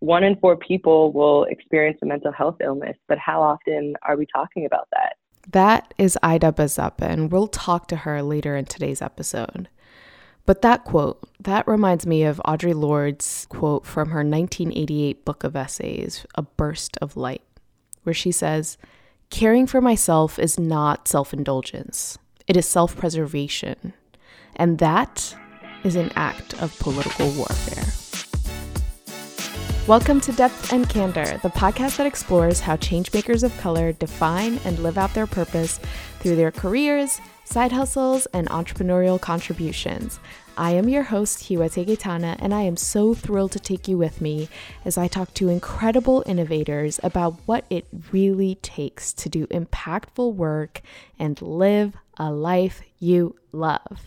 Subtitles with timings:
[0.00, 4.26] one in four people will experience a mental health illness, but how often are we
[4.26, 5.16] talking about that?
[5.50, 9.68] That is Ida Bazapa, and we'll talk to her later in today's episode.
[10.46, 15.56] But that quote, that reminds me of Audre Lorde's quote from her 1988 book of
[15.56, 17.42] essays, A Burst of Light,
[18.02, 18.78] where she says,
[19.30, 23.92] Caring for myself is not self indulgence, it is self preservation.
[24.56, 25.36] And that
[25.84, 28.07] is an act of political warfare.
[29.88, 34.78] Welcome to Depth and Candor, the podcast that explores how changemakers of color define and
[34.80, 35.80] live out their purpose
[36.18, 40.20] through their careers, side hustles, and entrepreneurial contributions.
[40.58, 44.20] I am your host, Hiwete Gaetana, and I am so thrilled to take you with
[44.20, 44.50] me
[44.84, 50.82] as I talk to incredible innovators about what it really takes to do impactful work
[51.18, 54.02] and live a life you love.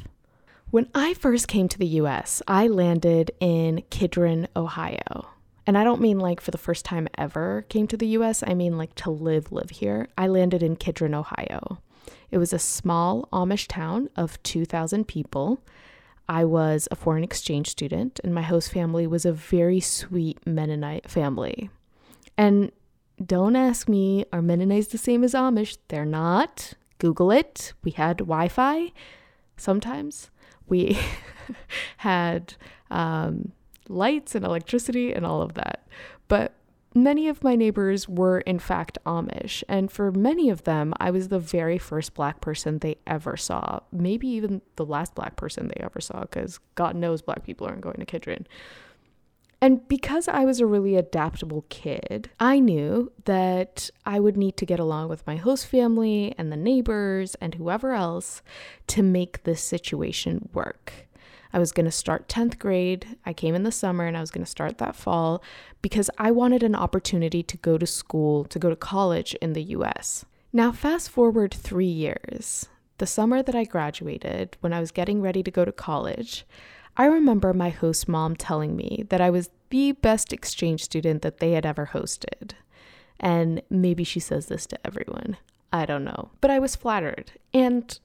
[0.70, 5.30] When I first came to the US, I landed in Kidron, Ohio.
[5.67, 8.53] And I don't mean like for the first time ever came to the US, I
[8.53, 10.07] mean like to live, live here.
[10.18, 11.79] I landed in Kidron, Ohio.
[12.31, 15.62] It was a small Amish town of 2,000 people.
[16.27, 21.09] I was a foreign exchange student, and my host family was a very sweet Mennonite
[21.09, 21.70] family.
[22.37, 22.71] And
[23.23, 25.77] don't ask me, are Mennonites the same as Amish?
[25.90, 26.73] They're not.
[26.99, 27.73] Google it.
[27.84, 28.93] We had Wi Fi
[29.57, 30.29] sometimes.
[30.68, 30.98] We
[31.98, 32.53] had
[32.90, 33.51] um,
[33.91, 35.87] lights and electricity and all of that.
[36.27, 36.53] But
[36.93, 39.63] many of my neighbors were, in fact, Amish.
[39.67, 43.79] And for many of them, I was the very first black person they ever saw.
[43.91, 47.81] Maybe even the last black person they ever saw, because God knows black people aren't
[47.81, 48.47] going to Kidron.
[49.63, 54.65] And because I was a really adaptable kid, I knew that I would need to
[54.65, 58.41] get along with my host family and the neighbors and whoever else
[58.87, 61.07] to make this situation work.
[61.54, 63.18] I was going to start 10th grade.
[63.26, 65.44] I came in the summer and I was going to start that fall
[65.81, 69.63] because I wanted an opportunity to go to school, to go to college in the
[69.63, 70.25] US.
[70.53, 72.68] Now, fast forward three years.
[72.97, 76.46] The summer that I graduated, when I was getting ready to go to college,
[76.98, 81.40] I remember my host mom telling me that I was the best exchange student that
[81.40, 82.52] they had ever hosted.
[83.20, 85.38] And maybe she says this to everyone.
[85.72, 86.31] I don't know.
[86.42, 87.31] But I was flattered.
[87.54, 87.98] And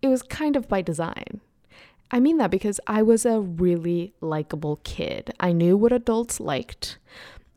[0.00, 1.40] it was kind of by design.
[2.10, 5.34] I mean that because I was a really likable kid.
[5.40, 6.98] I knew what adults liked,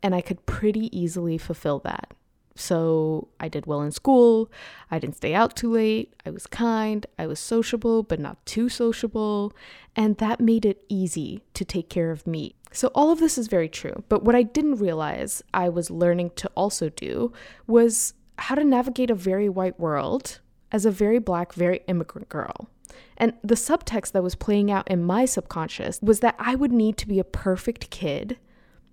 [0.04, 2.14] and I could pretty easily fulfill that.
[2.56, 4.52] So I did well in school.
[4.90, 6.14] I didn't stay out too late.
[6.26, 7.06] I was kind.
[7.18, 9.54] I was sociable, but not too sociable.
[9.96, 12.56] And that made it easy to take care of me.
[12.72, 14.04] So all of this is very true.
[14.10, 17.32] But what I didn't realize I was learning to also do
[17.68, 20.40] was how to navigate a very white world
[20.72, 22.70] as a very black, very immigrant girl.
[23.18, 26.98] And the subtext that was playing out in my subconscious was that I would need
[26.98, 28.38] to be a perfect kid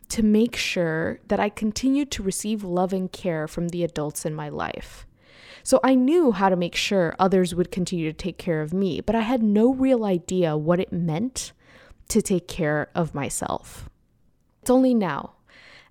[0.08, 4.34] to make sure that I continued to receive love and care from the adults in
[4.34, 5.06] my life.
[5.62, 9.00] So I knew how to make sure others would continue to take care of me,
[9.00, 11.52] but I had no real idea what it meant
[12.08, 13.88] to take care of myself.
[14.62, 15.34] It's only now,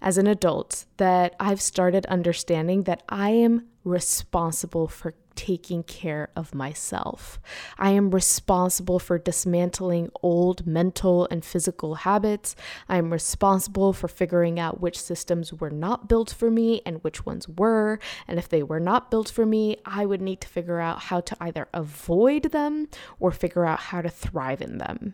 [0.01, 6.53] as an adult, that I've started understanding that I am responsible for taking care of
[6.53, 7.39] myself.
[7.77, 12.55] I am responsible for dismantling old mental and physical habits.
[12.89, 17.25] I am responsible for figuring out which systems were not built for me and which
[17.25, 17.99] ones were.
[18.27, 21.21] And if they were not built for me, I would need to figure out how
[21.21, 25.13] to either avoid them or figure out how to thrive in them.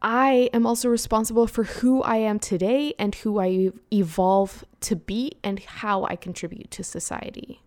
[0.00, 5.38] I am also responsible for who I am today and who I evolve to be
[5.42, 7.62] and how I contribute to society.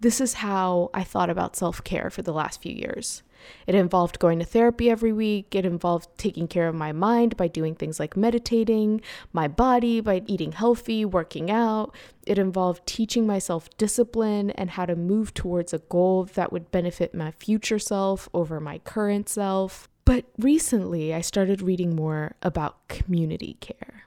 [0.00, 3.22] This is how I thought about self care for the last few years.
[3.66, 5.54] It involved going to therapy every week.
[5.54, 9.00] It involved taking care of my mind by doing things like meditating,
[9.32, 11.94] my body by eating healthy, working out.
[12.26, 17.14] It involved teaching myself discipline and how to move towards a goal that would benefit
[17.14, 19.88] my future self over my current self.
[20.04, 24.05] But recently, I started reading more about community care.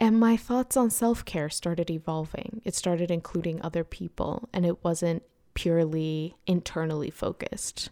[0.00, 2.62] And my thoughts on self care started evolving.
[2.64, 5.22] It started including other people, and it wasn't
[5.52, 7.90] purely internally focused.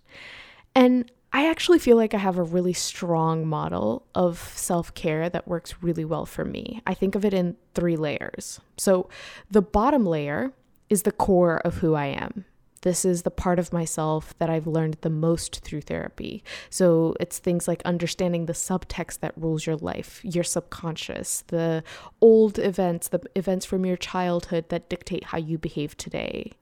[0.74, 5.46] And I actually feel like I have a really strong model of self care that
[5.46, 6.80] works really well for me.
[6.86, 8.60] I think of it in three layers.
[8.78, 9.10] So,
[9.50, 10.52] the bottom layer
[10.88, 12.46] is the core of who I am.
[12.82, 16.44] This is the part of myself that I've learned the most through therapy.
[16.70, 21.82] So it's things like understanding the subtext that rules your life, your subconscious, the
[22.20, 26.52] old events, the events from your childhood that dictate how you behave today.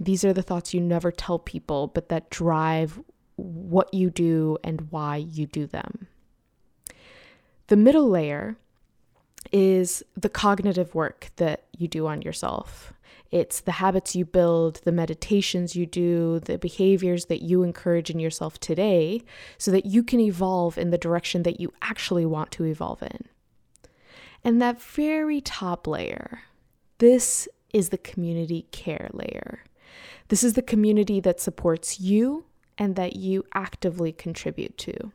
[0.00, 3.00] These are the thoughts you never tell people, but that drive
[3.36, 6.08] what you do and why you do them.
[7.68, 8.56] The middle layer
[9.52, 12.92] is the cognitive work that you do on yourself.
[13.32, 18.20] It's the habits you build, the meditations you do, the behaviors that you encourage in
[18.20, 19.22] yourself today
[19.56, 23.24] so that you can evolve in the direction that you actually want to evolve in.
[24.44, 26.42] And that very top layer,
[26.98, 29.64] this is the community care layer.
[30.28, 32.44] This is the community that supports you
[32.76, 35.10] and that you actively contribute to.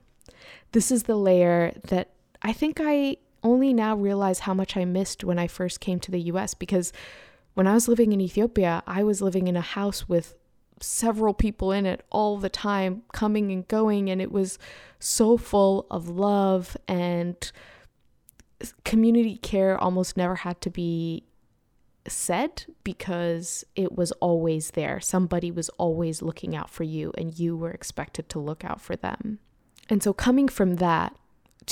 [0.72, 2.10] This is the layer that
[2.42, 6.12] I think I only now realize how much I missed when I first came to
[6.12, 6.92] the US because
[7.58, 10.36] when I was living in Ethiopia, I was living in a house with
[10.80, 14.60] several people in it all the time, coming and going, and it was
[15.00, 17.52] so full of love and
[18.86, 21.24] community care almost never had to be
[22.08, 25.00] said because it was always there.
[25.00, 28.96] Somebody was always looking out for you, and you were expected to look out for
[28.96, 29.40] them.
[29.90, 31.16] And so, coming from that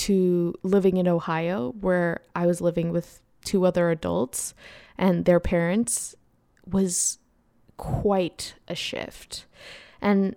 [0.06, 4.54] to living in Ohio, where I was living with two other adults
[4.98, 6.16] and their parents,
[6.66, 7.20] was
[7.78, 9.46] quite a shift.
[10.02, 10.36] And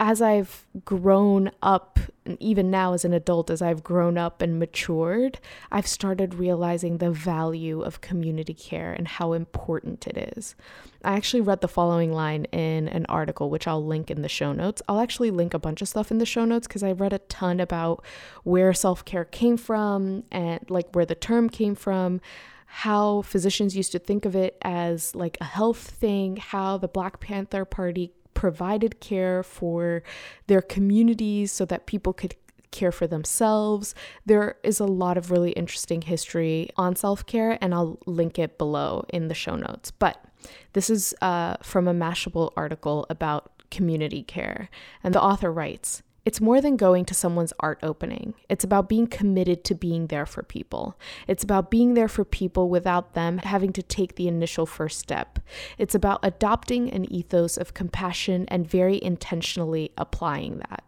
[0.00, 1.98] as I've grown up,
[2.38, 5.38] even now as an adult, as I've grown up and matured,
[5.70, 10.54] I've started realizing the value of community care and how important it is.
[11.04, 14.52] I actually read the following line in an article, which I'll link in the show
[14.52, 14.80] notes.
[14.88, 17.18] I'll actually link a bunch of stuff in the show notes because I read a
[17.18, 18.02] ton about
[18.42, 22.22] where self care came from and like where the term came from
[22.72, 27.18] how physicians used to think of it as like a health thing, how the Black
[27.18, 30.02] Panther Party provided care for
[30.46, 32.34] their communities so that people could
[32.70, 33.94] care for themselves.
[34.24, 38.56] There is a lot of really interesting history on self care, and I'll link it
[38.56, 39.90] below in the show notes.
[39.90, 40.24] But
[40.72, 44.70] this is uh, from a Mashable article about community care.
[45.04, 48.34] And the author writes it's more than going to someone's art opening.
[48.48, 50.98] It's about being committed to being there for people.
[51.26, 55.38] It's about being there for people without them having to take the initial first step.
[55.78, 60.84] It's about adopting an ethos of compassion and very intentionally applying that.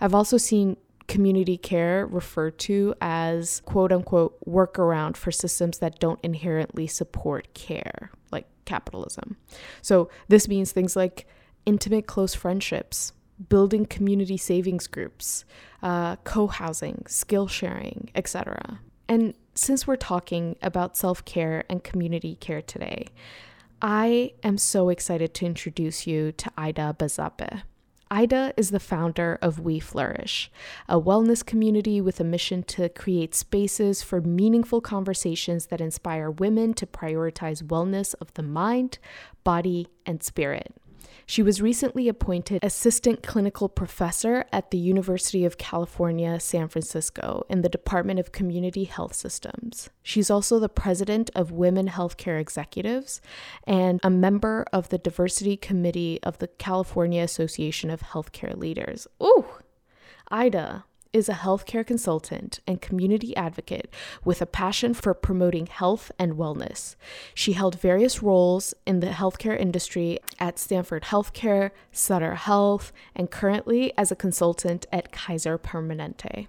[0.00, 0.76] I've also seen
[1.08, 8.10] community care referred to as quote unquote workaround for systems that don't inherently support care,
[8.30, 9.36] like capitalism.
[9.82, 11.26] So this means things like
[11.66, 13.12] intimate close friendships
[13.48, 15.44] building community savings groups,
[15.82, 18.80] uh, co housing, skill sharing, etc.
[19.08, 23.06] And since we're talking about self care and community care today,
[23.80, 27.62] I am so excited to introduce you to Ida Bazape.
[28.12, 30.50] Ida is the founder of We Flourish,
[30.86, 36.74] a wellness community with a mission to create spaces for meaningful conversations that inspire women
[36.74, 38.98] to prioritize wellness of the mind,
[39.44, 40.74] body, and spirit.
[41.26, 47.62] She was recently appointed assistant clinical professor at the University of California, San Francisco, in
[47.62, 49.90] the Department of Community Health Systems.
[50.02, 53.20] She's also the president of Women Healthcare Executives
[53.66, 59.06] and a member of the Diversity Committee of the California Association of Healthcare Leaders.
[59.22, 59.46] Ooh,
[60.28, 63.92] Ida, is a healthcare consultant and community advocate
[64.24, 66.96] with a passion for promoting health and wellness.
[67.34, 73.92] She held various roles in the healthcare industry at Stanford Healthcare, Sutter Health, and currently
[73.98, 76.46] as a consultant at Kaiser Permanente.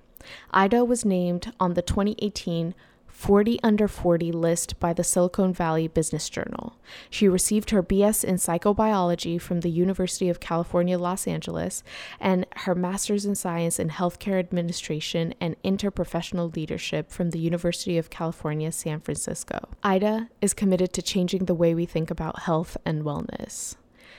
[0.51, 2.73] Ida was named on the 2018
[3.13, 6.75] 40 Under 40 list by the Silicon Valley Business Journal.
[7.11, 11.83] She received her BS in psychobiology from the University of California, Los Angeles,
[12.19, 18.09] and her master's in science in healthcare administration and interprofessional leadership from the University of
[18.09, 19.69] California, San Francisco.
[19.83, 23.75] Ida is committed to changing the way we think about health and wellness.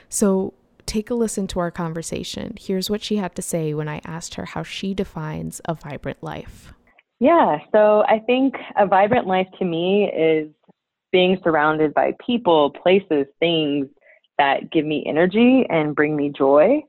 [0.09, 0.54] So,
[0.87, 2.54] take a listen to our conversation.
[2.59, 6.23] Here's what she had to say when I asked her how she defines a vibrant
[6.23, 6.73] life.
[7.25, 10.50] Yeah, so I think a vibrant life to me is
[11.11, 13.87] being surrounded by people, places, things
[14.37, 16.83] that give me energy and bring me joy.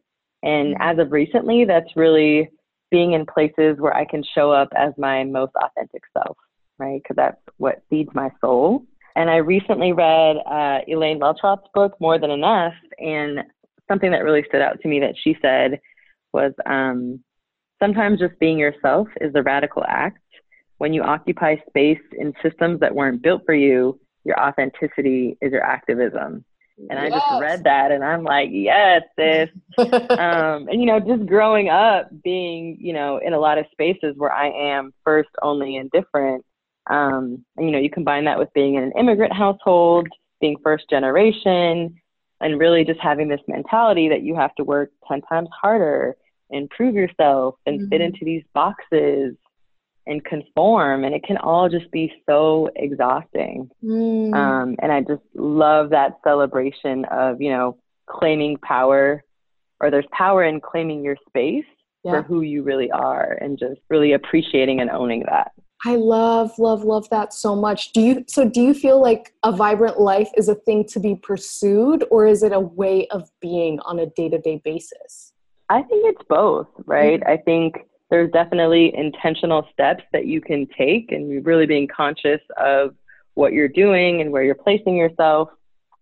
[0.44, 0.82] And mm-hmm.
[0.82, 2.50] as of recently, that's really
[2.92, 6.36] being in places where I can show up as my most authentic self,
[6.80, 7.02] right?
[7.02, 8.84] Because that's what feeds my soul.
[9.16, 13.40] And I recently read uh, Elaine Welteroth's book, More Than Enough, and
[13.88, 15.80] something that really stood out to me that she said
[16.34, 17.24] was um,
[17.82, 20.20] Sometimes just being yourself is a radical act.
[20.78, 25.64] When you occupy space in systems that weren't built for you, your authenticity is your
[25.64, 26.44] activism.
[26.78, 27.04] And yes.
[27.04, 29.50] I just read that and I'm like, yes, sis.
[29.78, 34.16] um, and, you know, just growing up being, you know, in a lot of spaces
[34.18, 36.44] where I am first, only, and different.
[36.90, 40.08] Um, and, you know, you combine that with being in an immigrant household,
[40.42, 41.96] being first generation,
[42.42, 46.16] and really just having this mentality that you have to work 10 times harder
[46.52, 47.90] and prove yourself and mm-hmm.
[47.90, 49.36] fit into these boxes
[50.08, 54.34] and conform and it can all just be so exhausting mm.
[54.36, 59.24] um, and i just love that celebration of you know claiming power
[59.80, 61.66] or there's power in claiming your space
[62.04, 62.12] yeah.
[62.12, 65.52] for who you really are and just really appreciating and owning that
[65.86, 67.92] I love, love, love that so much.
[67.92, 71.16] Do you so do you feel like a vibrant life is a thing to be
[71.16, 75.34] pursued or is it a way of being on a day-to-day basis?
[75.70, 77.20] I think it's both, right?
[77.20, 77.30] Mm-hmm.
[77.32, 77.78] I think
[78.10, 82.96] there's definitely intentional steps that you can take and really being conscious of
[83.34, 85.50] what you're doing and where you're placing yourself.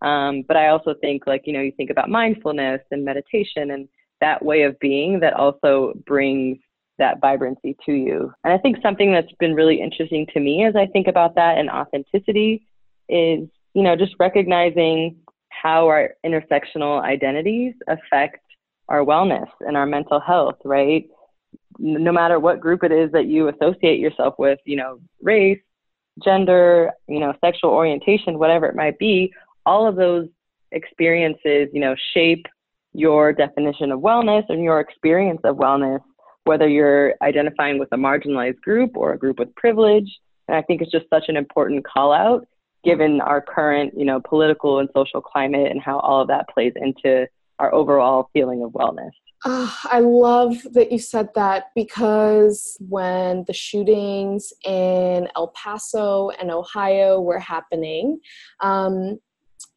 [0.01, 3.87] Um, but I also think like, you know, you think about mindfulness and meditation and
[4.21, 6.57] that way of being that also brings
[6.99, 8.31] that vibrancy to you.
[8.43, 11.57] And I think something that's been really interesting to me as I think about that
[11.57, 12.67] and authenticity
[13.09, 15.17] is, you know, just recognizing
[15.49, 18.39] how our intersectional identities affect
[18.89, 21.07] our wellness and our mental health, right?
[21.79, 25.61] No matter what group it is that you associate yourself with, you know, race,
[26.23, 29.33] gender, you know, sexual orientation, whatever it might be,
[29.65, 30.27] all of those
[30.71, 32.45] experiences, you know, shape
[32.93, 35.99] your definition of wellness and your experience of wellness
[36.45, 40.19] whether you're identifying with a marginalized group or a group with privilege.
[40.47, 42.47] And I think it's just such an important call out
[42.83, 46.73] given our current, you know, political and social climate and how all of that plays
[46.75, 47.25] into
[47.63, 49.11] our overall feeling of wellness.
[49.45, 56.51] Oh, I love that you said that because when the shootings in El Paso and
[56.51, 58.19] Ohio were happening,
[58.59, 59.17] um,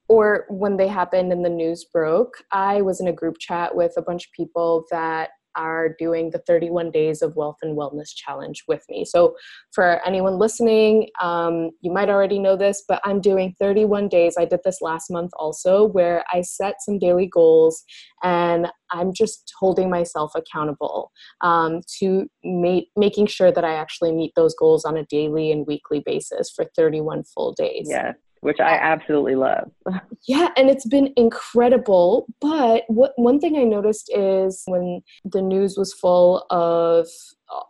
[0.08, 3.92] or when they happened and the news broke, I was in a group chat with
[3.96, 8.62] a bunch of people that are doing the 31 Days of Wealth and Wellness Challenge
[8.68, 9.04] with me.
[9.04, 9.36] So,
[9.72, 14.36] for anyone listening, um, you might already know this, but I'm doing 31 days.
[14.38, 17.82] I did this last month also, where I set some daily goals
[18.22, 21.10] and I'm just holding myself accountable
[21.40, 25.66] um, to ma- making sure that I actually meet those goals on a daily and
[25.66, 27.88] weekly basis for 31 full days.
[27.90, 28.12] Yeah
[28.46, 29.72] which I absolutely love.
[30.28, 32.28] yeah, and it's been incredible.
[32.40, 37.08] But what one thing I noticed is when the news was full of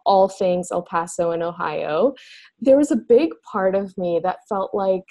[0.04, 2.12] all things El Paso and Ohio,
[2.60, 5.08] there was a big part of me that felt like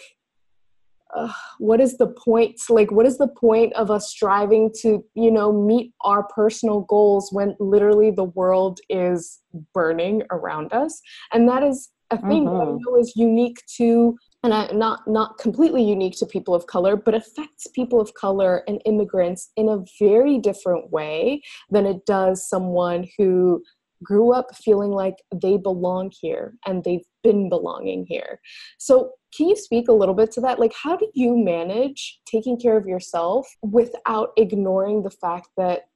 [1.16, 5.32] uh, what is the point like what is the point of us striving to you
[5.32, 9.42] know meet our personal goals when literally the world is
[9.74, 12.58] burning around us and that is a thing mm-hmm.
[12.58, 12.78] that I mm-hmm.
[12.86, 17.16] know is unique to and I, not not completely unique to people of color, but
[17.16, 23.08] affects people of color and immigrants in a very different way than it does someone
[23.18, 23.64] who
[24.04, 28.40] grew up feeling like they belong here and they've been belonging here.
[28.78, 30.60] So, can you speak a little bit to that?
[30.60, 35.88] Like, how do you manage taking care of yourself without ignoring the fact that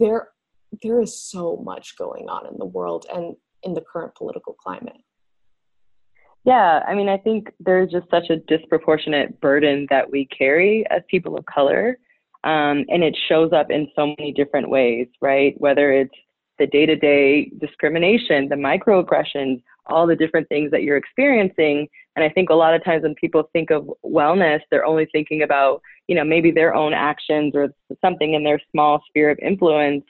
[0.00, 0.28] there
[0.82, 4.96] there is so much going on in the world and in the current political climate?
[6.46, 11.02] Yeah, I mean, I think there's just such a disproportionate burden that we carry as
[11.10, 11.98] people of color.
[12.44, 15.54] Um, and it shows up in so many different ways, right?
[15.58, 16.14] Whether it's
[16.60, 21.88] the day to day discrimination, the microaggressions, all the different things that you're experiencing.
[22.14, 25.42] And I think a lot of times when people think of wellness, they're only thinking
[25.42, 30.04] about, you know, maybe their own actions or something in their small sphere of influence.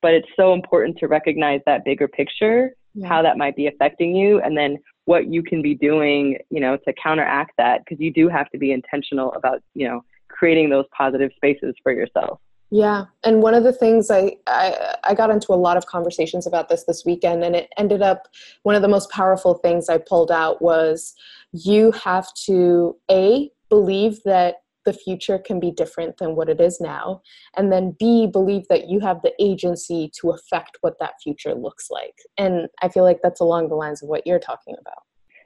[0.00, 3.08] But it's so important to recognize that bigger picture, yeah.
[3.08, 6.76] how that might be affecting you, and then what you can be doing, you know,
[6.78, 10.86] to counteract that because you do have to be intentional about, you know, creating those
[10.96, 12.40] positive spaces for yourself.
[12.70, 16.46] Yeah, and one of the things I, I I got into a lot of conversations
[16.46, 18.26] about this this weekend, and it ended up
[18.62, 21.14] one of the most powerful things I pulled out was
[21.52, 26.80] you have to a believe that the future can be different than what it is
[26.80, 27.22] now.
[27.56, 31.90] And then b believe that you have the agency to affect what that future looks
[31.90, 32.14] like.
[32.38, 35.02] And i feel like that's along the lines of what you're talking about.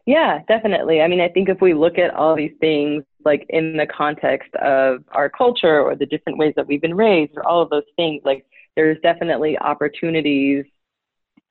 [0.07, 1.01] Yeah definitely.
[1.01, 4.55] I mean i think if we look at all these things like in the context
[4.57, 7.91] of our culture or the different ways that we've been raised or all of those
[7.97, 10.65] things like there's definitely opportunities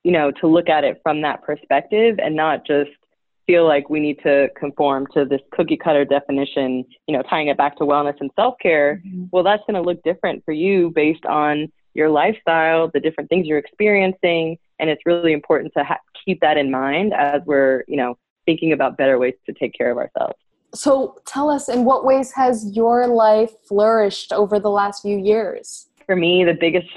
[0.03, 2.89] you know to look at it from that perspective and not just
[3.48, 7.58] feel like we need to conform to this cookie cutter definition, you know, tying it
[7.58, 9.25] back to wellness and self care, mm-hmm.
[9.32, 13.48] well, that's going to look different for you based on your lifestyle, the different things
[13.48, 14.58] you're experiencing.
[14.80, 18.74] And it's really important to ha- keep that in mind as we're, you know, thinking
[18.74, 20.36] about better ways to take care of ourselves.
[20.75, 25.88] So tell us, in what ways has your life flourished over the last few years?
[26.06, 26.89] For me, the biggest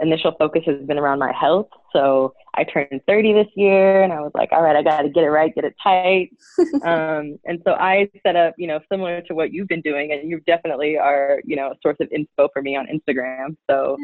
[0.00, 1.68] initial focus has been around my health.
[1.92, 5.08] So I turned 30 this year and I was like, all right, I got to
[5.08, 6.30] get it right, get it tight.
[6.82, 10.10] um, and so I set up, you know, similar to what you've been doing.
[10.10, 13.56] And you definitely are, you know, a source of info for me on Instagram.
[13.70, 13.96] So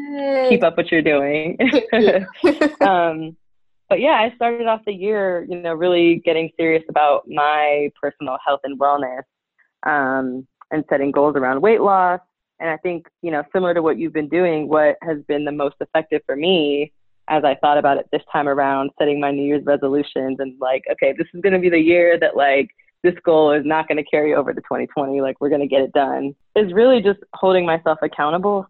[0.49, 1.57] keep up what you're doing.
[2.81, 3.35] um,
[3.89, 8.37] but yeah, I started off the year, you know, really getting serious about my personal
[8.45, 9.23] health and wellness
[9.85, 12.21] um, and setting goals around weight loss.
[12.61, 15.51] And I think, you know, similar to what you've been doing, what has been the
[15.51, 16.93] most effective for me
[17.27, 20.83] as I thought about it this time around, setting my New Year's resolutions and like,
[20.91, 22.69] okay, this is going to be the year that like
[23.03, 25.21] this goal is not going to carry over to 2020.
[25.21, 26.35] Like we're going to get it done.
[26.55, 28.67] Is really just holding myself accountable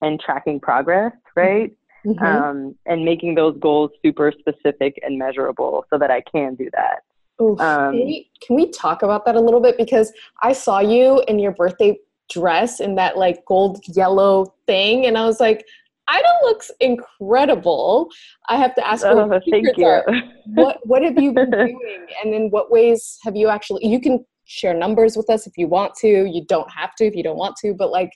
[0.00, 1.72] and tracking progress, right?
[2.04, 2.24] Mm-hmm.
[2.24, 7.04] Um, and making those goals super specific and measurable so that I can do that.
[7.40, 7.60] Oof.
[7.60, 9.78] Um, can, we, can we talk about that a little bit?
[9.78, 15.16] Because I saw you in your birthday dress in that like gold yellow thing, and
[15.16, 15.64] I was like,
[16.12, 18.10] Ida looks incredible.
[18.48, 19.86] I have to ask oh, thank you.
[19.86, 20.04] Are.
[20.46, 23.86] What what have you been doing, and in what ways have you actually?
[23.86, 26.08] You can share numbers with us if you want to.
[26.08, 27.74] You don't have to if you don't want to.
[27.74, 28.12] But like,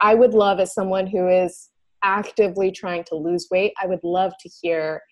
[0.00, 1.70] I would love as someone who is
[2.02, 5.02] actively trying to lose weight, I would love to hear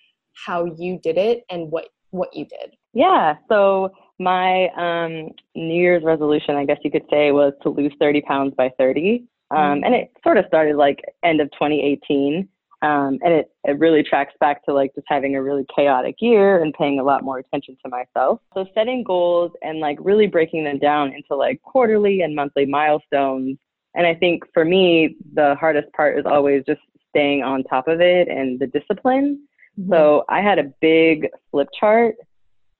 [0.46, 2.74] how you did it and what what you did.
[2.92, 3.36] Yeah.
[3.48, 8.20] So my um, New Year's resolution, I guess you could say, was to lose 30
[8.22, 9.24] pounds by 30.
[9.50, 12.48] Um, and it sort of started like end of 2018.
[12.82, 16.62] Um, and it, it really tracks back to like just having a really chaotic year
[16.62, 18.40] and paying a lot more attention to myself.
[18.54, 23.58] So setting goals and like really breaking them down into like quarterly and monthly milestones.
[23.94, 26.80] And I think for me, the hardest part is always just
[27.10, 29.46] staying on top of it and the discipline.
[29.78, 29.92] Mm-hmm.
[29.92, 32.14] So I had a big flip chart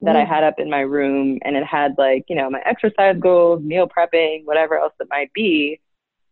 [0.02, 0.32] that mm-hmm.
[0.32, 3.62] I had up in my room and it had like, you know, my exercise goals,
[3.62, 5.78] meal prepping, whatever else it might be.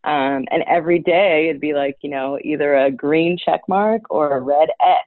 [0.04, 4.36] Um, and every day it'd be like, you know, either a green check mark or
[4.36, 5.04] a red X.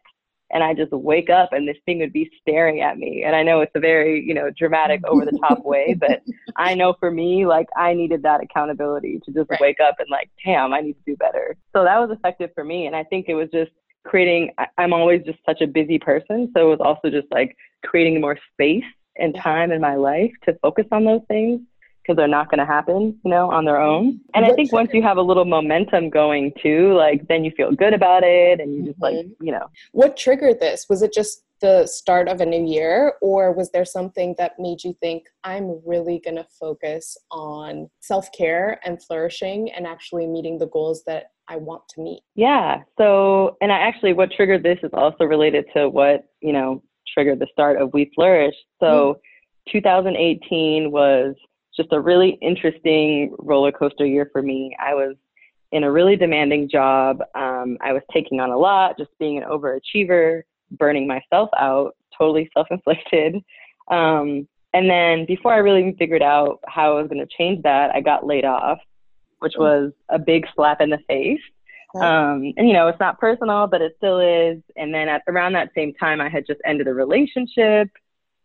[0.53, 3.23] And I just wake up and this thing would be staring at me.
[3.23, 6.21] And I know it's a very, you know, dramatic over the top way, but
[6.57, 9.61] I know for me, like I needed that accountability to just right.
[9.61, 11.55] wake up and like, damn, I need to do better.
[11.73, 12.85] So that was effective for me.
[12.85, 13.71] And I think it was just
[14.03, 16.51] creating, I'm always just such a busy person.
[16.53, 17.55] So it was also just like
[17.85, 18.83] creating more space
[19.17, 21.61] and time in my life to focus on those things
[22.11, 24.19] because they're not going to happen, you know, on their own.
[24.33, 27.71] And I think once you have a little momentum going too, like then you feel
[27.71, 29.17] good about it and you just mm-hmm.
[29.17, 29.67] like, you know.
[29.93, 30.87] What triggered this?
[30.89, 34.83] Was it just the start of a new year or was there something that made
[34.83, 40.67] you think I'm really going to focus on self-care and flourishing and actually meeting the
[40.67, 42.23] goals that I want to meet?
[42.35, 42.79] Yeah.
[42.97, 46.83] So, and I actually what triggered this is also related to what, you know,
[47.13, 48.55] triggered the start of We Flourish.
[48.79, 49.19] So, mm-hmm.
[49.71, 51.35] 2018 was
[51.75, 54.75] just a really interesting roller coaster year for me.
[54.79, 55.15] I was
[55.71, 57.21] in a really demanding job.
[57.35, 62.49] Um, I was taking on a lot, just being an overachiever, burning myself out, totally
[62.53, 63.35] self inflicted.
[63.89, 67.91] Um, and then before I really figured out how I was going to change that,
[67.93, 68.79] I got laid off,
[69.39, 69.61] which oh.
[69.61, 71.41] was a big slap in the face.
[71.95, 74.61] Um, and you know, it's not personal, but it still is.
[74.77, 77.89] And then at around that same time, I had just ended a relationship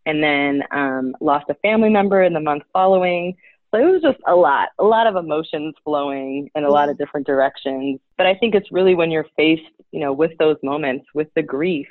[0.06, 3.36] and then um, lost a family member in the month following.
[3.74, 6.96] So it was just a lot, a lot of emotions flowing in a lot of
[6.96, 8.00] different directions.
[8.16, 11.42] But I think it's really when you're faced, you know, with those moments, with the
[11.42, 11.88] grief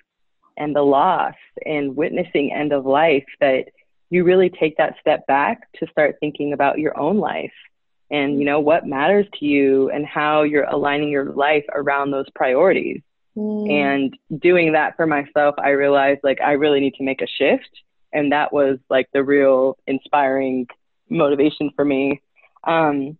[0.57, 3.65] and the loss and witnessing end of life that
[4.09, 7.51] you really take that step back to start thinking about your own life
[8.11, 12.29] and you know what matters to you and how you're aligning your life around those
[12.35, 13.01] priorities.
[13.35, 13.69] Mm.
[13.69, 17.69] And doing that for myself, I realized like I really need to make a shift
[18.15, 20.67] and that was like the real inspiring
[21.09, 22.21] motivation for me.
[22.63, 23.17] Um,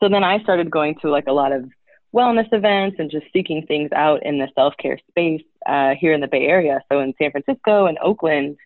[0.00, 1.64] so then I started going to like a lot of
[2.14, 6.20] wellness events and just seeking things out in the self care space uh, here in
[6.20, 8.56] the Bay Area, so in San Francisco and Oakland.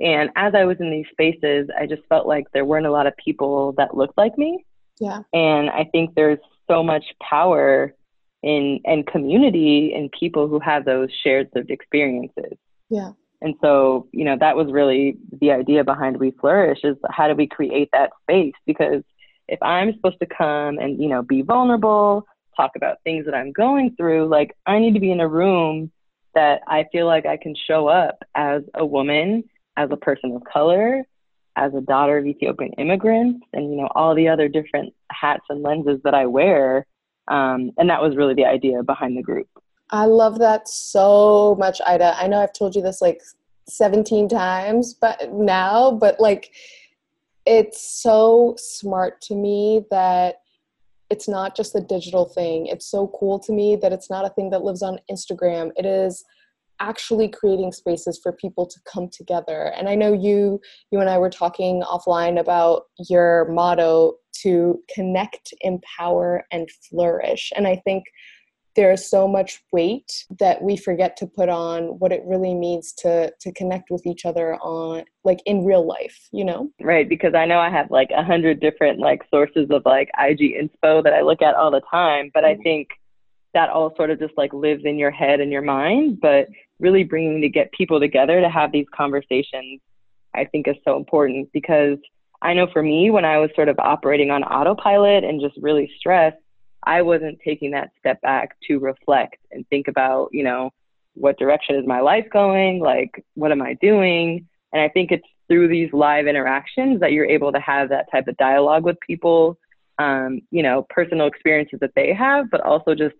[0.00, 3.06] And as I was in these spaces, I just felt like there weren't a lot
[3.06, 4.64] of people that looked like me.
[4.98, 5.20] Yeah.
[5.32, 7.94] And I think there's so much power
[8.42, 12.56] in and community in people who have those shared lived experiences.
[12.88, 13.12] Yeah.
[13.42, 17.34] And so, you know, that was really the idea behind We Flourish is how do
[17.34, 18.54] we create that space?
[18.66, 19.02] Because
[19.48, 22.26] if I'm supposed to come and, you know, be vulnerable,
[22.56, 25.90] talk about things that I'm going through, like I need to be in a room
[26.34, 29.44] that I feel like I can show up as a woman,
[29.76, 31.04] as a person of color,
[31.56, 35.62] as a daughter of Ethiopian immigrants, and, you know, all the other different hats and
[35.62, 36.86] lenses that I wear.
[37.26, 39.48] Um, and that was really the idea behind the group.
[39.90, 42.14] I love that so much, Ida.
[42.16, 43.20] I know I've told you this like
[43.68, 46.52] 17 times but now, but like
[47.46, 50.36] it's so smart to me that
[51.10, 52.66] it's not just a digital thing.
[52.66, 55.72] It's so cool to me that it's not a thing that lives on Instagram.
[55.76, 56.24] It is
[56.78, 59.72] actually creating spaces for people to come together.
[59.76, 65.52] And I know you you and I were talking offline about your motto to connect,
[65.60, 67.52] empower and flourish.
[67.56, 68.04] And I think
[68.76, 72.92] there is so much weight that we forget to put on what it really means
[72.92, 77.34] to to connect with each other on like in real life you know right because
[77.34, 81.12] i know i have like a hundred different like sources of like ig inspo that
[81.12, 82.62] i look at all the time but i mm-hmm.
[82.62, 82.88] think
[83.52, 86.46] that all sort of just like lives in your head and your mind but
[86.78, 89.80] really bringing to get people together to have these conversations
[90.34, 91.98] i think is so important because
[92.42, 95.90] i know for me when i was sort of operating on autopilot and just really
[95.98, 96.36] stressed
[96.82, 100.70] I wasn't taking that step back to reflect and think about, you know,
[101.14, 102.80] what direction is my life going?
[102.80, 104.46] Like, what am I doing?
[104.72, 108.28] And I think it's through these live interactions that you're able to have that type
[108.28, 109.58] of dialogue with people,
[109.98, 113.16] um, you know, personal experiences that they have, but also just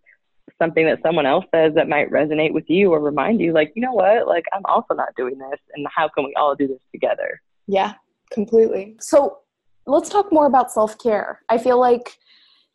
[0.58, 3.82] something that someone else says that might resonate with you or remind you, like, you
[3.82, 5.58] know what, like, I'm also not doing this.
[5.74, 7.40] And how can we all do this together?
[7.66, 7.94] Yeah,
[8.30, 8.96] completely.
[9.00, 9.38] So
[9.86, 11.40] let's talk more about self care.
[11.48, 12.18] I feel like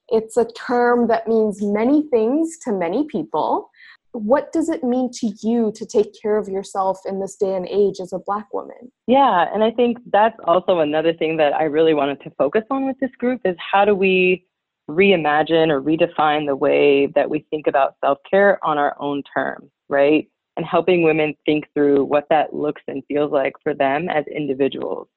[0.10, 3.70] it's a term that means many things to many people.
[4.12, 7.68] What does it mean to you to take care of yourself in this day and
[7.68, 8.92] age as a Black woman?
[9.08, 12.88] Yeah, and I think that's also another thing that I really wanted to focus on
[12.88, 14.46] with this group is how do we
[14.90, 19.70] reimagine or redefine the way that we think about self care on our own terms,
[19.90, 20.30] right?
[20.56, 25.10] And helping women think through what that looks and feels like for them as individuals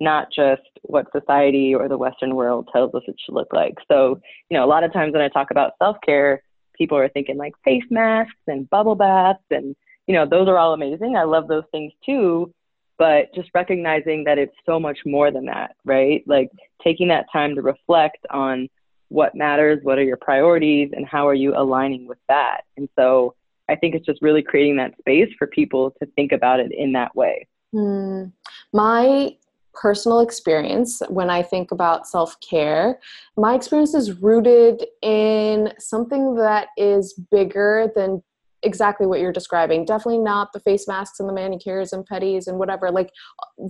[0.00, 3.74] not just what society or the Western world tells us it should look like.
[3.88, 6.42] So, you know, a lot of times when I talk about self care,
[6.76, 9.76] people are thinking like face masks and bubble baths, and,
[10.06, 11.16] you know, those are all amazing.
[11.16, 12.52] I love those things too.
[12.98, 16.22] But just recognizing that it's so much more than that, right?
[16.26, 16.50] Like
[16.82, 18.68] taking that time to reflect on
[19.08, 22.62] what matters, what are your priorities, and how are you aligning with that.
[22.76, 23.34] And so
[23.68, 26.92] I think it's just really creating that space for people to think about it in
[26.92, 27.46] that way.
[27.74, 28.32] Mm.
[28.72, 29.36] My
[29.74, 32.98] personal experience when I think about self care.
[33.36, 38.22] My experience is rooted in something that is bigger than
[38.62, 39.84] exactly what you're describing.
[39.84, 42.90] Definitely not the face masks and the manicures and petties and whatever.
[42.90, 43.10] Like,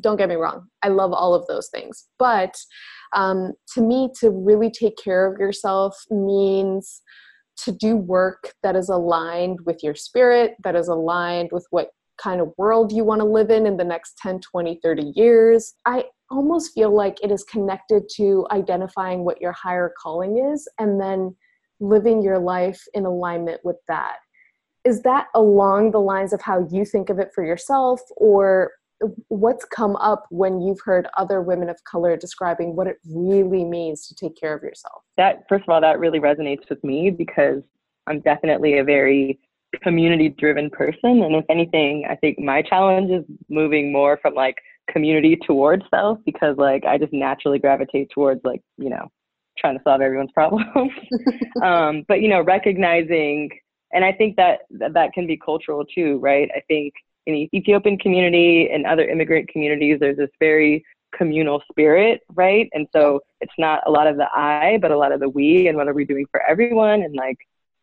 [0.01, 2.09] don't get me wrong, I love all of those things.
[2.19, 2.57] But
[3.15, 7.03] um, to me, to really take care of yourself means
[7.59, 11.88] to do work that is aligned with your spirit, that is aligned with what
[12.23, 15.75] kind of world you want to live in in the next 10, 20, 30 years.
[15.85, 21.01] I almost feel like it is connected to identifying what your higher calling is and
[21.01, 21.35] then
[21.81, 24.17] living your life in alignment with that.
[24.85, 28.73] Is that along the lines of how you think of it for yourself, or
[29.29, 34.07] what's come up when you've heard other women of color describing what it really means
[34.07, 35.03] to take care of yourself?
[35.17, 37.63] That, first of all, that really resonates with me because
[38.07, 39.41] I'm definitely a very
[39.81, 41.23] community driven person.
[41.23, 44.57] And if anything, I think my challenge is moving more from like
[44.91, 49.11] community towards self because like I just naturally gravitate towards like, you know,
[49.59, 50.93] trying to solve everyone's problems.
[51.63, 53.51] um, but you know, recognizing
[53.93, 56.51] and I think that that can be cultural too, right?
[56.57, 56.95] I think
[57.27, 62.71] in the Ethiopian community and other immigrant communities, there's this very communal spirit, right?
[62.73, 65.69] And so it's not a lot of the I, but a lot of the we
[65.69, 67.37] and what are we doing for everyone and like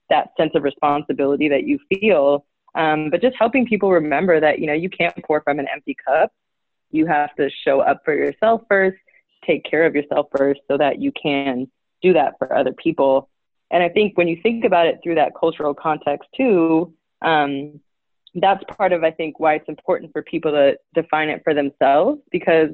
[0.10, 2.46] that sense of responsibility that you feel.
[2.76, 5.96] Um, but just helping people remember that, you know, you can't pour from an empty
[6.06, 6.32] cup.
[6.92, 8.98] You have to show up for yourself first,
[9.46, 11.70] take care of yourself first so that you can
[12.02, 13.30] do that for other people.
[13.72, 17.80] And I think when you think about it through that cultural context too, um,
[18.36, 22.22] that's part of I think why it's important for people to define it for themselves
[22.32, 22.70] because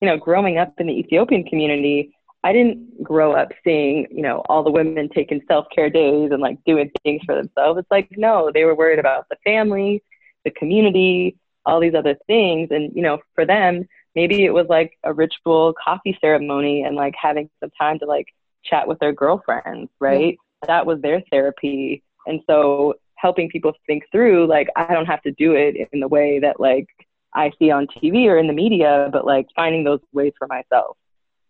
[0.00, 4.42] you know growing up in the Ethiopian community I didn't grow up seeing, you know,
[4.48, 7.78] all the women taking self care days and like doing things for themselves.
[7.78, 10.02] It's like, no, they were worried about the family,
[10.44, 12.68] the community, all these other things.
[12.72, 17.14] And, you know, for them, maybe it was like a ritual coffee ceremony and like
[17.20, 18.26] having some time to like
[18.64, 20.34] chat with their girlfriends, right?
[20.34, 20.66] Mm-hmm.
[20.66, 22.02] That was their therapy.
[22.26, 26.08] And so helping people think through, like, I don't have to do it in the
[26.08, 26.88] way that like
[27.32, 30.96] I see on TV or in the media, but like finding those ways for myself.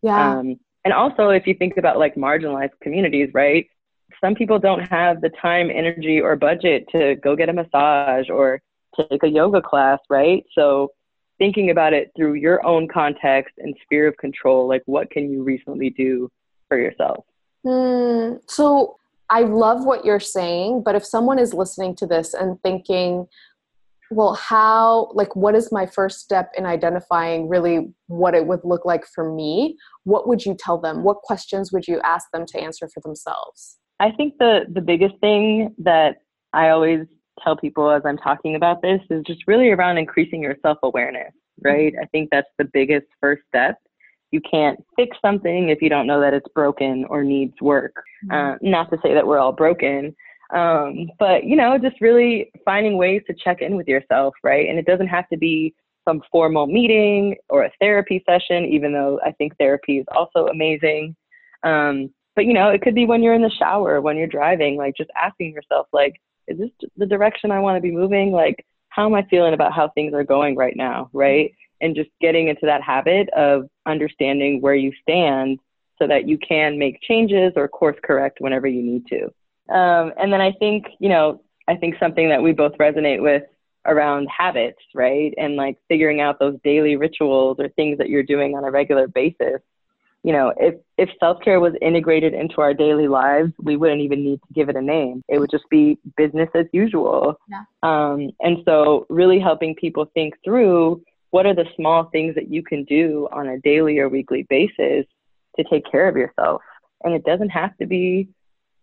[0.03, 0.39] Yeah.
[0.39, 3.69] Um, and also, if you think about like marginalized communities, right?
[4.21, 8.61] Some people don't have the time, energy, or budget to go get a massage or
[8.97, 10.45] take a yoga class, right?
[10.55, 10.93] So,
[11.39, 15.43] thinking about it through your own context and sphere of control, like what can you
[15.43, 16.31] recently do
[16.69, 17.25] for yourself?
[17.65, 18.97] Mm, so,
[19.31, 23.27] I love what you're saying, but if someone is listening to this and thinking,
[24.13, 28.85] well how like what is my first step in identifying really what it would look
[28.85, 29.77] like for me?
[30.05, 31.03] What would you tell them?
[31.03, 33.79] What questions would you ask them to answer for themselves?
[34.01, 36.19] I think the the biggest thing that
[36.53, 37.07] i always
[37.43, 41.33] tell people as i'm talking about this is just really around increasing your self-awareness
[41.65, 41.95] right?
[42.01, 43.77] I think that's the biggest first step.
[44.31, 47.95] You can't fix something if you don't know that it's broken or needs work.
[48.25, 48.55] Mm-hmm.
[48.55, 50.15] uh, not to say that we're all broken
[50.53, 54.69] Um, but you know, just really finding ways to check in with yourself, right?
[54.69, 55.75] And it doesn't have to be
[56.07, 61.17] some formal meeting or a therapy session, even though I think therapy is also amazing.
[61.63, 64.77] Um, but you know, it could be when you're in the shower, when you're driving,
[64.77, 68.33] like just asking yourself, like, is this the direction I want to be moving?
[68.33, 71.55] Like, how am I feeling about how things are going right now, right?
[71.81, 75.59] And just getting into that habit of understanding where you stand
[75.99, 79.33] so that you can make changes or course correct whenever you need to.
[79.69, 83.45] Um, and then I think, you know, I think something that we both resonate with
[83.87, 85.35] around habits, right?
[85.39, 89.09] And like figuring out those daily rituals or things that you're doing on a regular
[89.09, 89.61] basis.
[90.25, 94.23] You know, if, if self care was integrated into our daily lives, we wouldn't even
[94.23, 95.25] need to give it a name.
[95.29, 97.41] It would just be business as usual.
[97.49, 97.65] Yeah.
[97.83, 102.63] Um, and so, really helping people think through what are the small things that you
[102.63, 105.07] can do on a daily or weekly basis
[105.57, 106.63] to take care of yourself.
[107.03, 108.29] And it doesn't have to be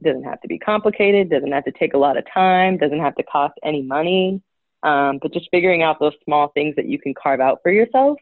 [0.03, 3.15] doesn't have to be complicated, doesn't have to take a lot of time, doesn't have
[3.15, 4.41] to cost any money.
[4.83, 8.17] Um, but just figuring out those small things that you can carve out for yourself,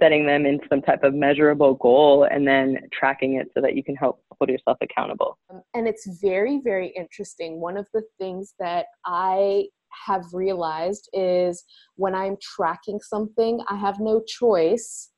[0.00, 3.84] setting them in some type of measurable goal, and then tracking it so that you
[3.84, 5.38] can help hold yourself accountable.
[5.50, 7.60] Um, and it's very, very interesting.
[7.60, 9.66] One of the things that I
[10.06, 11.62] have realized is
[11.94, 15.10] when I'm tracking something, I have no choice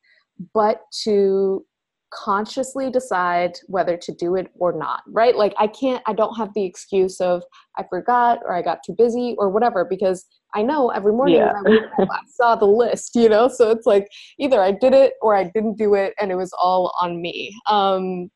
[0.53, 1.65] but to
[2.13, 5.37] consciously decide whether to do it or not, right?
[5.37, 7.43] Like I can't, I don't have the excuse of
[7.79, 11.53] I forgot or I got too busy or whatever because I know every morning yeah.
[11.63, 13.49] when I, up, I saw the list, you know?
[13.49, 16.53] So it's like either I did it or I didn't do it and it was
[16.59, 17.55] all on me.
[17.69, 18.31] Um,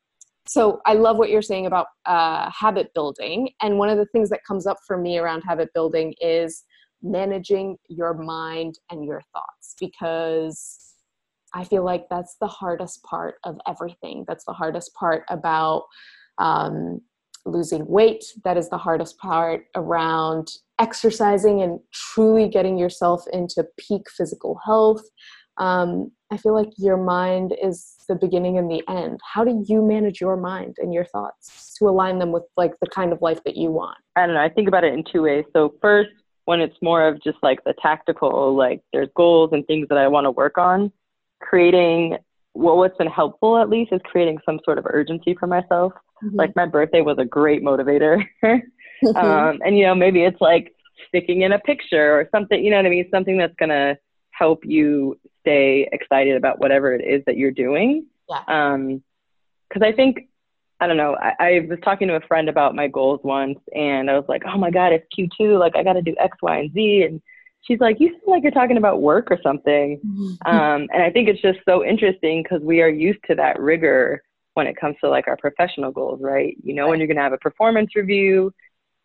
[0.46, 3.50] so I love what you're saying about uh, habit building.
[3.62, 6.64] And one of the things that comes up for me around habit building is
[7.02, 10.89] managing your mind and your thoughts because
[11.54, 14.24] I feel like that's the hardest part of everything.
[14.26, 15.84] That's the hardest part about
[16.38, 17.00] um,
[17.44, 18.24] losing weight.
[18.44, 25.02] That is the hardest part around exercising and truly getting yourself into peak physical health.
[25.58, 29.20] Um, I feel like your mind is the beginning and the end.
[29.22, 32.88] How do you manage your mind and your thoughts to align them with like the
[32.88, 33.98] kind of life that you want?
[34.16, 34.40] I don't know.
[34.40, 35.44] I think about it in two ways.
[35.52, 36.10] So first,
[36.44, 40.08] when it's more of just like the tactical, like there's goals and things that I
[40.08, 40.92] want to work on
[41.40, 42.18] creating
[42.54, 45.92] well, what's been helpful at least is creating some sort of urgency for myself.
[46.22, 46.36] Mm-hmm.
[46.36, 48.24] Like my birthday was a great motivator.
[48.42, 50.74] um, and you know, maybe it's like
[51.08, 53.08] sticking in a picture or something, you know what I mean?
[53.10, 53.96] Something that's gonna
[54.32, 58.06] help you stay excited about whatever it is that you're doing.
[58.28, 58.42] Yeah.
[58.48, 59.02] Um,
[59.72, 60.28] cause I think,
[60.80, 64.10] I don't know, I, I was talking to a friend about my goals once and
[64.10, 65.58] I was like, oh my God, it's Q2.
[65.58, 67.02] Like I got to do X, Y, and Z.
[67.02, 67.22] And
[67.62, 70.00] she's like, you seem like you're talking about work or something.
[70.04, 70.46] Mm-hmm.
[70.46, 74.22] Um, and I think it's just so interesting because we are used to that rigor
[74.54, 76.56] when it comes to like our professional goals, right?
[76.62, 78.52] You know, when you're going to have a performance review,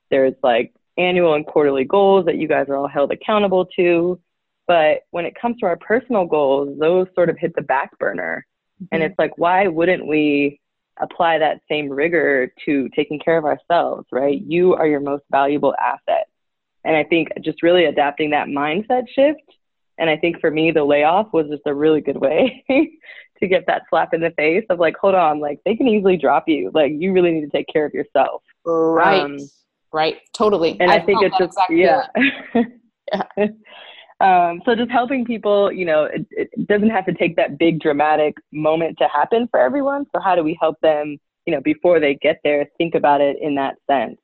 [0.09, 4.19] there's like annual and quarterly goals that you guys are all held accountable to.
[4.67, 8.45] But when it comes to our personal goals, those sort of hit the back burner.
[8.81, 8.95] Mm-hmm.
[8.95, 10.59] And it's like, why wouldn't we
[10.99, 14.41] apply that same rigor to taking care of ourselves, right?
[14.41, 16.27] You are your most valuable asset.
[16.85, 19.41] And I think just really adapting that mindset shift.
[19.97, 22.63] And I think for me, the layoff was just a really good way
[23.39, 26.17] to get that slap in the face of like, hold on, like they can easily
[26.17, 26.71] drop you.
[26.73, 28.43] Like you really need to take care of yourself.
[28.65, 29.21] Right.
[29.21, 29.37] Um,
[29.91, 30.17] right.
[30.33, 30.77] Totally.
[30.79, 32.05] And I, I think it's just, exactly yeah.
[33.37, 33.47] yeah.
[34.21, 37.81] Um, so just helping people, you know, it, it, doesn't have to take that big
[37.81, 40.05] dramatic moment to happen for everyone.
[40.15, 43.37] So how do we help them, you know, before they get there, think about it
[43.41, 44.17] in that sense.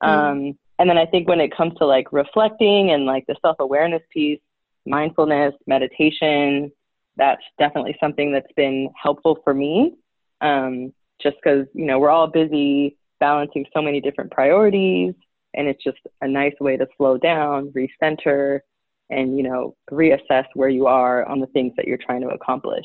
[0.00, 0.08] Mm.
[0.08, 3.56] Um, and then I think when it comes to like reflecting and like the self
[3.60, 4.40] awareness piece,
[4.84, 6.70] mindfulness, meditation,
[7.16, 9.94] that's definitely something that's been helpful for me.
[10.40, 15.14] Um, just because, you know, we're all busy balancing so many different priorities.
[15.54, 18.60] And it's just a nice way to slow down, recenter,
[19.08, 22.84] and, you know, reassess where you are on the things that you're trying to accomplish.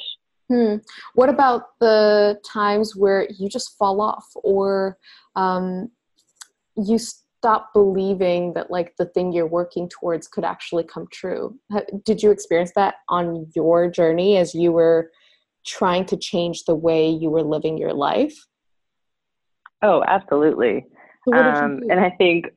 [0.49, 0.75] Hmm.
[1.15, 4.97] What about the times where you just fall off or
[5.35, 5.91] um,
[6.77, 6.97] you
[7.41, 11.57] stop believing that like the thing you're working towards could actually come true?
[12.05, 15.09] Did you experience that on your journey as you were
[15.65, 18.35] trying to change the way you were living your life?
[19.81, 20.85] Oh absolutely.
[21.33, 22.47] Um, and i think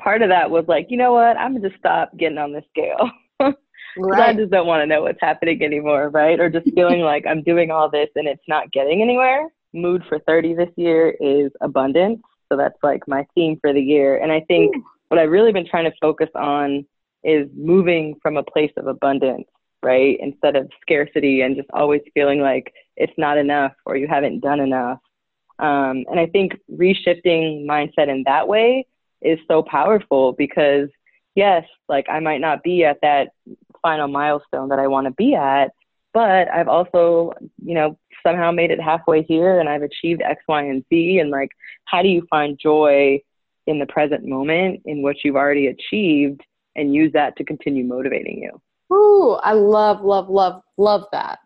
[0.00, 1.36] part of that was like you know what?
[1.36, 3.10] I'm gonna just stop getting on the scale.
[3.98, 4.30] Right.
[4.30, 6.40] i just don't want to know what's happening anymore right?
[6.40, 9.48] Or just feeling like i'm doing all this and it's not getting anywhere.
[9.74, 14.18] Mood for 30 this year is abundance so that's like my theme for the year.
[14.18, 14.84] And I think Ooh.
[15.08, 16.84] what I've really been trying to focus on
[17.24, 19.48] is moving from a place of abundance,
[19.82, 20.18] right?
[20.20, 24.60] Instead of scarcity and just always feeling like it's not enough or you haven't done
[24.60, 24.98] enough.
[25.58, 28.86] Um, and I think reshifting mindset in that way
[29.22, 30.90] is so powerful because
[31.34, 33.30] yes, like I might not be at that
[33.80, 35.72] final milestone that I want to be at,
[36.12, 37.32] but I've also,
[37.64, 41.18] you know, somehow made it halfway here and I've achieved X, Y, and Z.
[41.18, 41.50] And like,
[41.84, 43.20] how do you find joy
[43.66, 46.40] in the present moment in what you've already achieved
[46.76, 48.60] and use that to continue motivating you?
[48.94, 51.38] Ooh, I love, love, love, love that.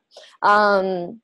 [0.43, 1.21] Um,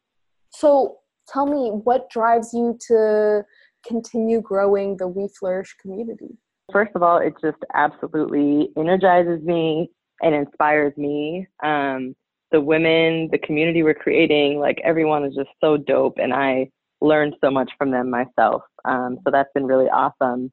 [0.50, 3.44] so tell me, what drives you to
[3.86, 6.36] continue growing the We Flourish community?
[6.72, 9.90] First of all, it just absolutely energizes me
[10.22, 11.46] and inspires me.
[11.62, 12.14] Um,
[12.52, 17.34] the women, the community we're creating, like everyone is just so dope, and I learned
[17.40, 18.62] so much from them myself.
[18.84, 20.52] Um, so that's been really awesome.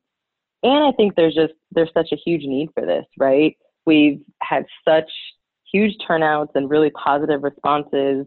[0.63, 3.55] And I think there's just there's such a huge need for this, right?
[3.85, 5.09] We've had such
[5.71, 8.25] huge turnouts and really positive responses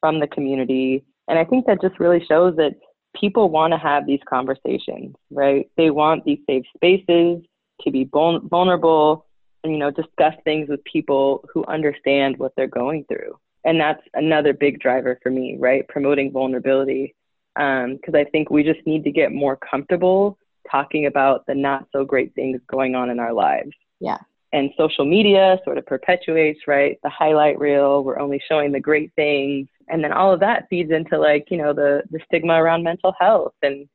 [0.00, 2.74] from the community, and I think that just really shows that
[3.18, 5.68] people want to have these conversations, right?
[5.76, 7.42] They want these safe spaces
[7.82, 9.26] to be vulnerable
[9.64, 13.38] you know, discuss things with people who understand what they're going through.
[13.64, 15.86] And that's another big driver for me, right?
[15.88, 17.14] Promoting vulnerability.
[17.54, 20.38] Because um, I think we just need to get more comfortable
[20.70, 23.70] talking about the not so great things going on in our lives.
[24.00, 24.18] Yeah.
[24.52, 26.98] And social media sort of perpetuates, right?
[27.02, 30.90] The highlight reel, we're only showing the great things and then all of that feeds
[30.90, 33.88] into like you know the the stigma around mental health and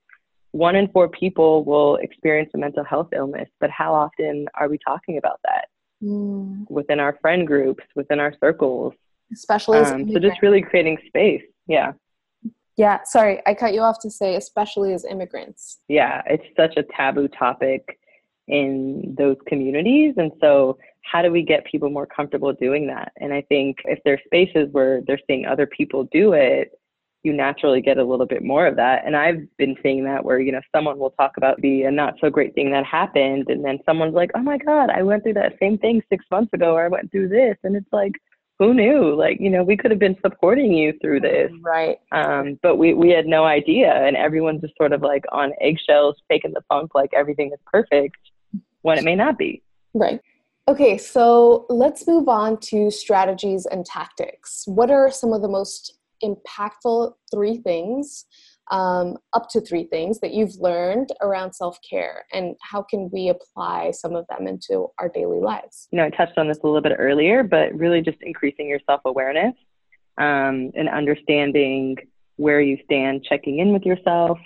[0.52, 4.78] one in four people will experience a mental health illness but how often are we
[4.86, 5.66] talking about that?
[6.02, 6.66] Mm.
[6.70, 8.94] within our friend groups within our circles.
[9.34, 11.92] Especially um, so just really creating space yeah.
[12.78, 15.80] Yeah sorry i cut you off to say especially as immigrants.
[15.88, 18.00] Yeah it's such a taboo topic
[18.48, 20.78] in those communities and so
[21.12, 23.12] how do we get people more comfortable doing that?
[23.18, 26.72] And I think if there's spaces where they're seeing other people do it,
[27.24, 29.06] you naturally get a little bit more of that.
[29.06, 32.16] And I've been seeing that where, you know, someone will talk about the a not
[32.22, 33.50] so great thing that happened.
[33.50, 36.54] And then someone's like, oh my God, I went through that same thing six months
[36.54, 37.58] ago, or I went through this.
[37.64, 38.14] And it's like,
[38.58, 39.16] who knew?
[39.16, 41.52] Like, you know, we could have been supporting you through this.
[41.62, 41.98] Right.
[42.12, 43.94] Um, but we, we had no idea.
[43.94, 48.18] And everyone's just sort of like on eggshells, faking the funk like everything is perfect
[48.82, 49.62] when it may not be.
[49.94, 50.22] Right.
[50.70, 54.64] Okay, so let's move on to strategies and tactics.
[54.68, 58.26] What are some of the most impactful three things,
[58.72, 63.30] um, up to three things that you've learned around self care, and how can we
[63.30, 65.88] apply some of them into our daily lives?
[65.92, 68.80] You know, I touched on this a little bit earlier, but really just increasing your
[68.86, 69.56] self awareness
[70.18, 71.98] um, and understanding
[72.36, 74.38] where you stand, checking in with yourself,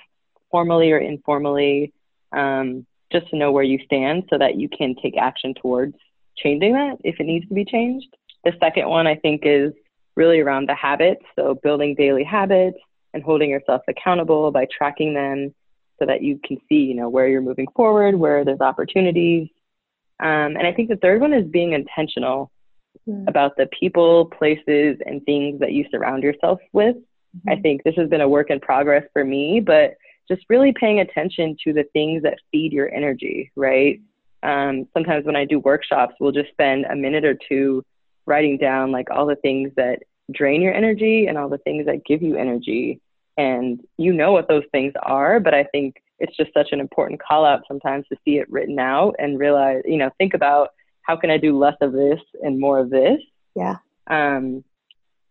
[0.50, 1.94] formally or informally,
[2.32, 5.96] um, just to know where you stand so that you can take action towards
[6.36, 8.08] changing that if it needs to be changed.
[8.44, 9.74] The second one I think is
[10.16, 11.24] really around the habits.
[11.36, 12.78] So building daily habits
[13.14, 15.54] and holding yourself accountable by tracking them
[16.00, 19.48] so that you can see, you know, where you're moving forward, where there's opportunities.
[20.20, 22.52] Um, and I think the third one is being intentional
[23.08, 23.28] mm.
[23.28, 26.96] about the people, places, and things that you surround yourself with.
[26.96, 27.50] Mm-hmm.
[27.50, 29.96] I think this has been a work in progress for me, but
[30.28, 34.00] just really paying attention to the things that feed your energy, right?
[34.44, 37.84] um, sometimes when I do workshops, we'll just spend a minute or two
[38.26, 42.06] writing down like all the things that drain your energy and all the things that
[42.06, 43.02] give you energy.
[43.38, 47.22] And you know what those things are, but I think it's just such an important
[47.22, 50.70] call out sometimes to see it written out and realize, you know, think about
[51.02, 53.20] how can I do less of this and more of this?
[53.56, 53.78] Yeah.
[54.08, 54.64] Um,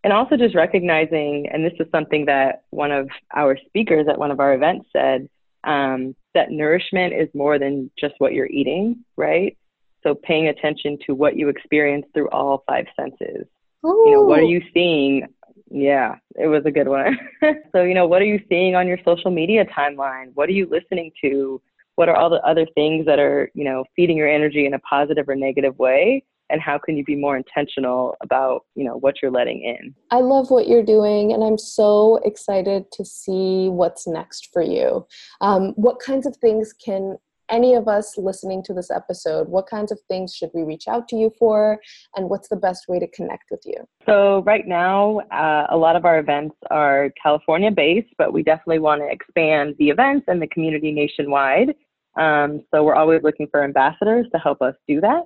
[0.05, 4.31] and also just recognizing, and this is something that one of our speakers at one
[4.31, 5.29] of our events said,
[5.65, 9.57] um, that nourishment is more than just what you're eating, right?
[10.03, 13.47] So paying attention to what you experience through all five senses.
[13.85, 14.05] Ooh.
[14.07, 15.27] You know, what are you seeing?
[15.71, 17.19] Yeah, it was a good one.
[17.73, 20.31] so, you know, what are you seeing on your social media timeline?
[20.35, 21.61] What are you listening to?
[21.95, 24.79] What are all the other things that are, you know, feeding your energy in a
[24.81, 26.25] positive or negative way?
[26.53, 30.21] and how can you be more intentional about you know what you're letting in i
[30.21, 35.05] love what you're doing and i'm so excited to see what's next for you
[35.41, 37.17] um, what kinds of things can
[37.53, 41.07] any of us listening to this episode, what kinds of things should we reach out
[41.09, 41.79] to you for,
[42.17, 43.77] and what's the best way to connect with you?
[44.07, 48.81] So, right now, uh, a lot of our events are California based, but we definitely
[48.81, 51.75] want to expand the events and the community nationwide.
[52.17, 55.25] Um, so, we're always looking for ambassadors to help us do that.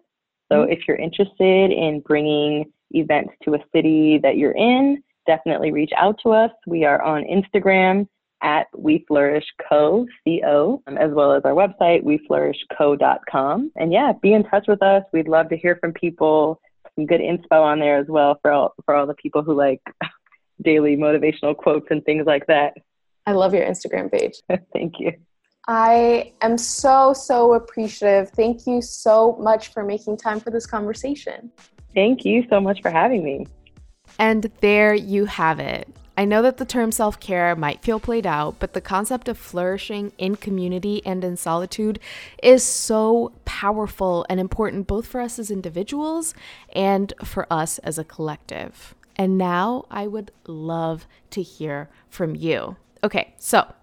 [0.50, 0.72] So mm-hmm.
[0.72, 6.18] if you're interested in bringing events to a city that you're in, definitely reach out
[6.22, 6.50] to us.
[6.66, 8.06] We are on Instagram
[8.42, 13.72] at We Flourish Co, C-O, um, as well as our website, weflourishco.com.
[13.76, 15.04] And yeah, be in touch with us.
[15.12, 16.60] We'd love to hear from people.
[16.94, 19.82] Some good inspo on there as well for all, for all the people who like
[20.62, 22.74] daily motivational quotes and things like that.
[23.26, 24.40] I love your Instagram page.
[24.72, 25.12] Thank you.
[25.68, 28.30] I am so, so appreciative.
[28.30, 31.50] Thank you so much for making time for this conversation.
[31.92, 33.46] Thank you so much for having me.
[34.18, 35.88] And there you have it.
[36.16, 39.36] I know that the term self care might feel played out, but the concept of
[39.36, 41.98] flourishing in community and in solitude
[42.42, 46.34] is so powerful and important both for us as individuals
[46.74, 48.94] and for us as a collective.
[49.16, 52.76] And now I would love to hear from you.
[53.04, 53.74] Okay, so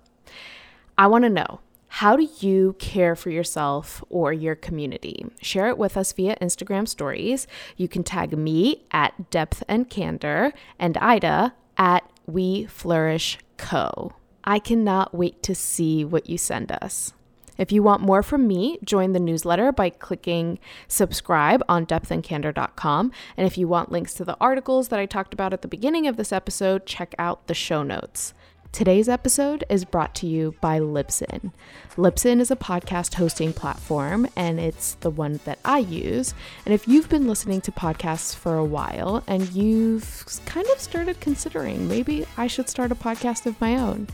[0.97, 5.25] I want to know how do you care for yourself or your community?
[5.41, 7.45] Share it with us via Instagram stories.
[7.77, 14.13] You can tag me at Depth and Candor and Ida at We Flourish Co.
[14.43, 17.13] I cannot wait to see what you send us.
[17.57, 23.11] If you want more from me, join the newsletter by clicking subscribe on depthandcandor.com.
[23.38, 26.07] And if you want links to the articles that I talked about at the beginning
[26.07, 28.34] of this episode, check out the show notes.
[28.74, 31.51] Today's episode is brought to you by Libsyn.
[31.95, 36.34] Libsyn is a podcast hosting platform, and it's the one that I use.
[36.65, 41.19] And if you've been listening to podcasts for a while and you've kind of started
[41.19, 44.07] considering maybe I should start a podcast of my own,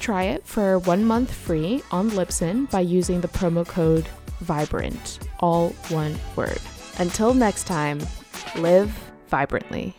[0.00, 4.08] try it for one month free on Libsyn by using the promo code
[4.40, 6.60] VIBRANT, all one word.
[6.98, 8.00] Until next time,
[8.56, 8.90] live
[9.28, 9.94] vibrantly.